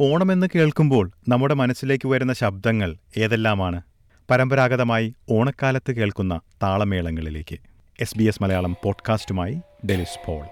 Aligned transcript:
ഓണമെന്ന് 0.00 0.46
കേൾക്കുമ്പോൾ 0.54 1.10
നമ്മുടെ 1.28 1.54
മനസ്സിലേക്ക് 1.54 2.08
വരുന്ന 2.08 2.32
ശബ്ദങ്ങൾ 2.32 2.96
ഏതെല്ലാമാണ്? 3.16 3.82
പരമ്പരാഗതമായി 4.30 5.14
ഓണക്കാലത്ത് 5.30 5.92
കേൾക്കുന്ന 5.92 6.40
താളമേളങ്ങളിലേക്ക്. 6.62 7.58
എസ് 8.00 8.18
ബി 8.18 8.24
എസ് 8.24 8.42
മലയാളം 8.42 8.76
പോഡ്കാസ്റ്റുമായി 8.84 9.60
ഡെലിസ് 9.90 10.26
പോൾ. 10.26 10.46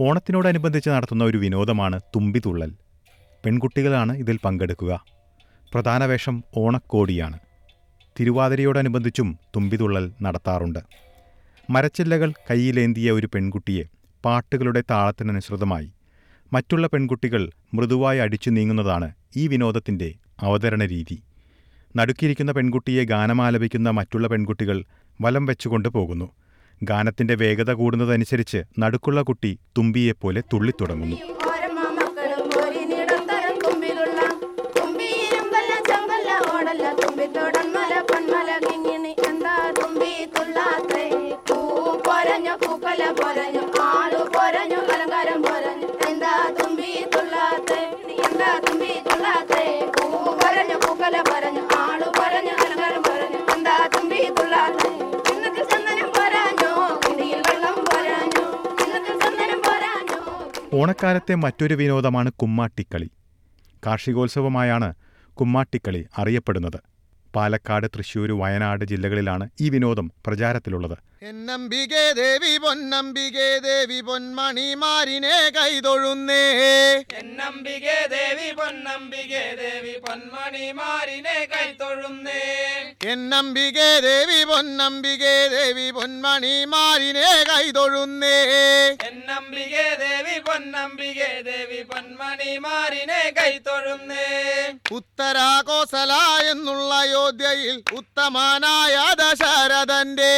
ഓണത്തിനോടനുബന്ധിച്ച് 0.00 0.90
നടത്തുന്ന 0.90 1.24
ഒരു 1.24 1.38
വിനോദമാണ് 1.38 2.00
തുമ്പിതുള്ളൽ. 2.16 2.72
പെൺകുട്ടികളാണ് 3.44 4.16
ഇതിൽ 4.16 4.38
പങ്കെടുക്കുക. 4.44 5.04
പ്രധാന 5.74 6.04
വേഷം 6.04 6.44
ഓണക്കോടിയാണ്. 6.56 7.38
തിരുവാതിരയോടനുബന്ധിച്ചും 8.20 9.38
തുമ്പിതുള്ളൽ 9.56 10.12
നടത്താറുണ്ട്. 10.22 11.07
മരച്ചില്ലകൾ 11.70 12.32
കൈയിലേന്തിയ 12.50 13.10
ഒരു 13.10 13.26
പെൺകുട്ടിയെ 13.26 13.84
പാട്ടുകളുടെ 14.24 14.82
താളത്തിനനുസൃതമായി 14.90 15.88
മറ്റുള്ള 16.52 16.86
പെൺകുട്ടികൾ 16.86 17.50
മൃദുവായി 17.74 18.18
അടിച്ചു 18.18 18.50
നീങ്ങുന്നതാണ് 18.50 19.08
ഈ 19.36 19.46
വിനോദത്തിന്റെ 19.48 20.14
അവതരണ 20.40 20.84
രീതി. 20.84 21.16
നടുക്കിയിരിക്കുന്ന 21.96 22.52
പെൺകുട്ടിയെ 22.52 23.04
ഗാനമാലപിക്കുന്ന 23.04 23.90
മറ്റുള്ള 23.90 24.26
പെൺകുട്ടികൾ 24.28 24.84
വലം 25.20 25.46
വെച്ചുകൊണ്ട് 25.46 25.88
പോകുന്നു. 25.88 26.28
ഗാനത്തിന്റെ 26.82 27.34
വേഗത 27.34 27.70
കൂടുന്നതനുസരിച്ച് 27.72 28.64
നടുക്കുള്ള 28.78 29.22
കുട്ടി 29.22 29.58
തുമ്പിയെപ്പോലെ 29.78 30.40
തുള്ളിത്തുടങ്ങുന്നു. 30.52 31.18
ഓണക്കാലത്തെ 60.72 61.34
മറ്റൊരു 61.34 61.74
വിനോദമാണ് 61.74 62.32
കുമ്മാട്ടിക്കളി. 62.32 63.10
കാർഷികോത്സവമായാണ് 63.86 64.94
കുമ്മാട്ടിക്കളി 65.32 66.06
അറിയപ്പെടുന്നത്. 66.18 66.80
പാലക്കാട് 67.36 67.86
തൃശൂർ 67.86 68.32
വയനാട് 68.32 68.84
ജില്ലകളിലാണ് 68.84 69.48
ഈ 69.60 69.68
വിനോദം 69.68 70.12
പ്രചാരത്തിലുള്ളത്. 70.26 71.17
എന്നംബികേ 71.22 72.12
ദേവി 72.12 72.58
പൊന്നംബികേ 72.58 73.58
ദേവി 73.58 74.00
പൊന്മണിമാരിനെ 74.00 75.50
കൈതൊഴുന്നേ. 75.56 76.44
എന്നംബികെ 77.20 77.96
ദേവി 78.12 78.52
പൊന്നംബികെ 78.52 79.42
ദേവി 79.60 79.94
പൊന്മണിമാരിനെ 80.04 81.48
കൈതൊഴുന്നേ. 81.52 82.42
എന്നംബികേ 83.12 84.00
ദേവി 84.00 84.44
പൊന്നംബികേ 84.44 85.48
ദേവി 85.48 85.90
പൊന്മണിമാരിനെ 85.90 87.44
കൈതൊഴുന്നേ. 87.50 88.38
എന്നംബികെ 89.08 89.88
ദേവി 90.04 90.38
പൊന്നംബികെ 90.38 91.42
ദേവി 91.42 91.82
പൊന്മണിമാരിനെ 91.82 93.32
കൈതൊഴുന്നേ. 93.40 94.28
ഉത്തരാകോസല 94.90 96.12
എന്നുള്ള 96.52 96.94
അയോധ്യയിൽ 96.94 97.82
ഉത്തമനായ 97.92 98.96
ദശരഥന്റെ 99.22 100.32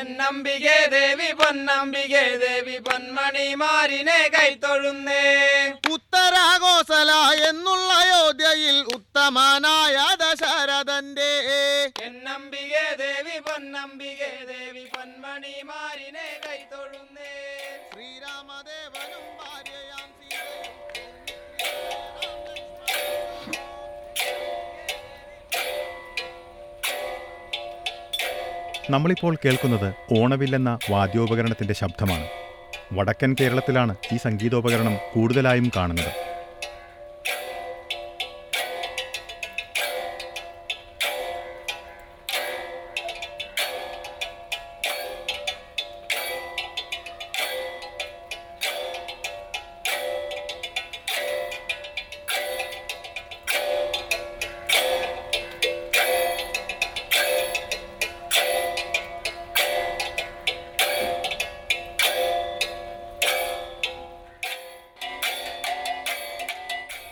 എന്നംബികെ 0.00 0.76
ദേവി 0.92 1.30
പൊന്നമ്പികെ 1.38 2.24
ദേവി 2.42 2.76
പൊന്മണി 2.78 3.46
മാറിനെ 3.54 4.20
കൈത്തൊഴുന്നേ 4.34 5.24
ഉത്തരാഘോസല 5.94 7.10
എന്നുള്ള 7.48 7.90
അയോധ്യയിൽ 8.02 8.76
ഉത്തമനായ 8.96 9.96
ദശരഥന്റെ. 10.22 11.32
എന്നംബികെ 12.06 12.86
ദേവി 13.02 13.36
പൊന്നമ്പികെ 13.46 14.32
ദേവി 14.50 14.84
പൊന്മണി 14.94 15.54
മാറിനെ 15.70 16.28
കൈത്തൊഴുന്നേ 16.46 17.34
ശ്രീരാമദേവനും 17.92 18.99
നമ്മളിപ്പോൾ 28.90 29.36
കേൾക്കുന്നത് 29.44 29.94
ഓണവില്ലെന്ന 30.18 30.78
വാദ്യോപകരണത്തിന്റെ 30.90 31.74
ശബ്ദമാണ്. 31.74 32.26
വടക്കൻ 32.92 33.36
കേരളത്തിലാണ് 33.40 33.94
ഈ 34.12 34.16
സംഗീതോപകരണം 34.16 34.96
കൂടുതലായും 35.14 35.70
കാണുന്നത്. 35.76 36.29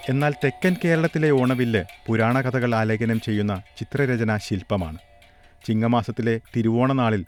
എന്നാൽ 0.09 0.35
തെക്കൻ 0.45 0.77
കേരളത്തിലെ 0.85 1.31
ഓണവില്ല് 1.31 1.85
പുരാണ 2.07 2.41
കഥകൾ 2.41 2.75
ആലേഖനം 2.75 3.21
ചെയ്യുന്ന 3.21 3.63
ചിത്രരചനാ 3.79 4.37
ശില്പമാണ്. 4.37 4.99
ചിങ്ങമാസത്തിലെ 5.67 6.41
തിരുവോണനാളിൽ 6.57 7.25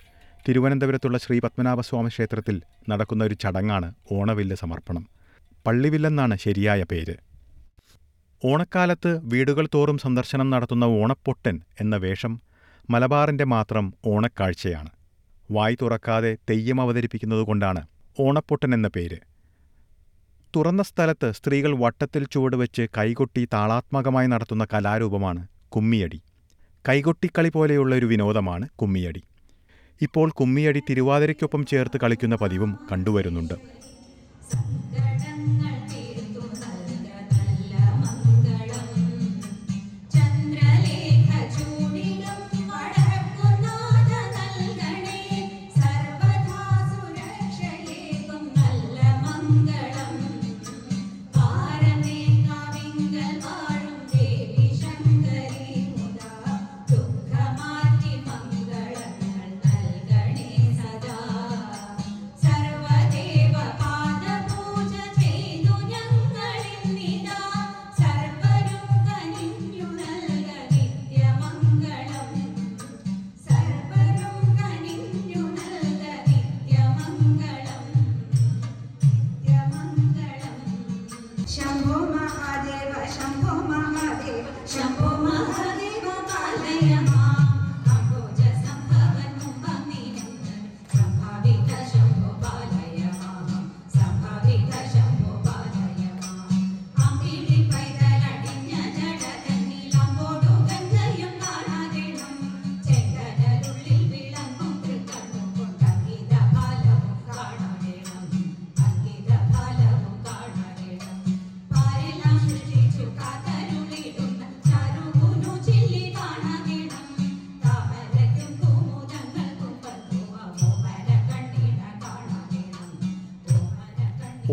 തിരുവനന്തപുരത്തുള്ള 0.48 1.18
ശ്രീ 1.18 1.38
പത്മനാഭസ്വാമി 1.38 2.08
ക്ഷേത്രത്തിൽ 2.08 2.62
നടക്കുന്ന 2.88 3.24
ഒരു 3.24 3.34
ചടങ്ങാണ് 3.34 3.94
ഓണവില്ല് 4.12 4.56
സമർപ്പണം. 4.56 5.08
പള്ളിവില്ലെന്നാണ് 5.66 6.38
ശരിയായ 6.38 6.82
പേര്. 6.82 7.14
ഓണക്കാലത്ത് 8.44 9.20
വീടുകൾ 9.22 9.68
തോറും 9.74 9.98
സന്ദർശനം 9.98 10.50
നടത്തുന്ന 10.50 10.84
ഓണപ്പൊട്ടൻ 10.84 11.60
എന്ന 11.80 11.96
വേഷം 11.96 12.40
മലബാറിന്റെ 12.90 13.44
മാത്രം 13.44 13.94
ഓണക്കാഴ്ചയാണ്. 14.06 14.90
വായി 15.50 15.78
തുറക്കാതെ 15.82 16.36
തെയ്യം 16.50 16.80
അവതരിപ്പിക്കുന്നതുകൊണ്ടാണ് 16.80 17.86
ഓണപ്പൊട്ടൻ 18.20 18.74
എന്ന 18.74 18.88
പേര്. 18.88 19.29
തുറന്ന 20.56 20.82
സ്ഥലത്ത് 20.82 21.32
സ്ത്രീകൾ 21.32 21.76
വട്ടത്തിൽ 21.78 22.24
ചുവടുവെച്ച് 22.24 22.86
കൈകൊട്ടി 22.98 23.48
താളാത്മകമായി 23.52 24.26
നടത്തുന്ന 24.26 24.66
കലാരൂപമാണ് 24.74 25.46
കുമ്മിയടി. 25.68 26.22
കൈകൊട്ടിക്കളി 26.88 27.48
പോലെയുള്ള 27.48 27.94
ഒരു 27.94 28.06
വിനോദമാണ് 28.06 28.68
കുമ്മിയടി. 28.68 29.22
ഇപ്പോൾ 30.02 30.30
കുമ്മിയടി 30.30 30.82
തിരുവാതിരയ്ക്കൊപ്പം 30.90 31.66
ചേർത്ത് 31.66 32.00
കളിക്കുന്ന 32.00 32.36
പതിവും 32.36 32.78
കണ്ടുവരുന്നുണ്ട്. 32.92 33.54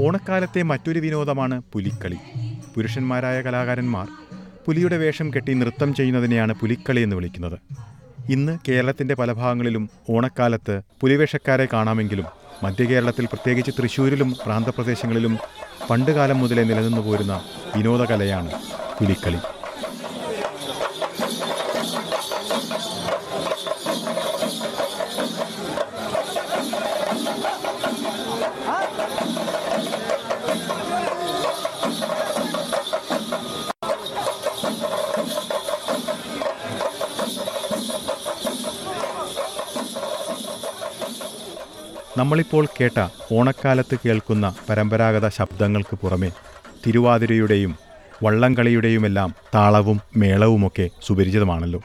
ഓണക്കാലത്തെ 0.08 0.62
മറ്റൊരു 0.62 1.00
വിനോദമാണ് 1.00 1.62
പുലിക്കളി. 1.74 2.18
പുരുഷന്മാരായ 2.76 3.42
കലാകാരന്മാർ 3.42 4.08
പുലിയുടെ 4.66 4.98
വേഷം 4.98 5.32
കെട്ടി 5.36 5.54
നൃത്തം 5.54 5.96
ചെയ്യുന്നതിനെയാണ് 5.96 6.54
പുലിക്കളി 6.54 7.02
എന്ന് 7.02 7.16
വിളിക്കുന്നത്. 7.16 7.60
ഇന്ന് 8.30 8.58
കേരളത്തിന്റെ 8.68 9.16
പല 9.16 9.32
ഭാഗങ്ങളിലും 9.32 9.90
ഓണക്കാലത്ത് 10.10 10.82
പുലിവേഷക്കാരെ 11.02 11.68
കാണാമെങ്കിലും 11.74 12.26
മധ്യ 12.64 12.86
കേരളത്തിൽ 12.86 13.26
പ്രത്യേകിച്ച് 13.26 13.72
തൃശ്ശൂരിലും 13.72 14.36
പ്രാന്തപ്രദേശങ്ങളിലും 14.46 15.38
പണ്ടുകാലം 15.90 16.40
മുതലേ 16.40 16.64
നിലനിന്നു 16.64 17.02
പോരുന്ന 17.02 17.42
വിനോദകലയാണ് 17.78 18.52
പുലിക്കളി. 19.00 19.38
നമ്മളിപ്പോൾ 42.20 42.66
കേട്ട 42.78 43.00
ഓണക്കാലത്ത് 43.32 43.96
കേൾക്കുന്ന 44.06 44.46
പരമ്പരാഗത 44.70 45.28
ശബ്ദങ്ങൾക്ക് 45.28 45.96
പുറമെ 46.02 46.30
തിരുവാതിരയുടെയും 46.86 47.74
വള്ളംകളിയുടെയുമെല്ലാം 48.24 49.36
താളവും 49.56 49.98
മേളവുമൊക്കെ 50.18 50.90
സുപരിചിതമാണല്ലോ. 51.06 51.82